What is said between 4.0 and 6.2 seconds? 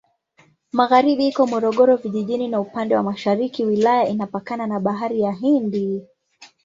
inapakana na Bahari ya Hindi.